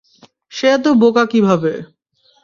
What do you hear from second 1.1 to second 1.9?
কীভাবে?